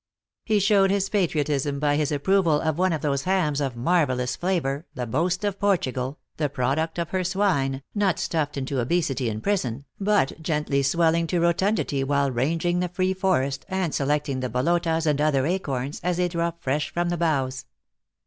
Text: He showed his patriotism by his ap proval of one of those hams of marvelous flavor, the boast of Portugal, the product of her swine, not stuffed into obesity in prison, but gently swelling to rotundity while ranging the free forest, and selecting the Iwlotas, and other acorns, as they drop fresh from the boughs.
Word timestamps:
He 0.47 0.59
showed 0.59 0.89
his 0.89 1.09
patriotism 1.09 1.79
by 1.79 1.95
his 1.95 2.11
ap 2.11 2.23
proval 2.23 2.59
of 2.59 2.79
one 2.79 2.91
of 2.91 3.03
those 3.03 3.25
hams 3.25 3.61
of 3.61 3.75
marvelous 3.75 4.35
flavor, 4.35 4.87
the 4.95 5.05
boast 5.05 5.43
of 5.43 5.59
Portugal, 5.59 6.17
the 6.37 6.49
product 6.49 6.97
of 6.97 7.09
her 7.11 7.23
swine, 7.23 7.83
not 7.93 8.17
stuffed 8.17 8.57
into 8.57 8.79
obesity 8.81 9.29
in 9.29 9.41
prison, 9.41 9.85
but 9.99 10.41
gently 10.41 10.81
swelling 10.81 11.27
to 11.27 11.39
rotundity 11.39 12.03
while 12.03 12.31
ranging 12.31 12.79
the 12.79 12.89
free 12.89 13.13
forest, 13.13 13.63
and 13.69 13.93
selecting 13.93 14.39
the 14.39 14.49
Iwlotas, 14.49 15.05
and 15.05 15.21
other 15.21 15.45
acorns, 15.45 15.99
as 16.03 16.17
they 16.17 16.27
drop 16.29 16.63
fresh 16.63 16.91
from 16.91 17.09
the 17.09 17.17
boughs. 17.17 17.65